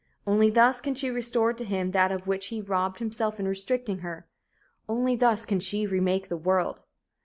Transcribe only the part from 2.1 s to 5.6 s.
of which he robbed himself in restricting her. Only thus can